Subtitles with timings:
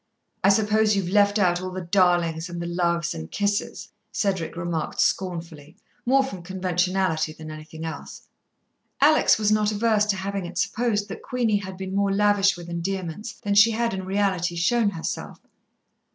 [0.43, 4.99] "I suppose you've left out all the darlings and the loves and kisses," Cedric remarked
[4.99, 5.77] scornfully,
[6.07, 8.27] more from conventionality than anything else.
[8.99, 12.67] Alex was not averse to having it supposed that Queenie had been more lavish with
[12.67, 15.39] endearments than she had in reality shown herself.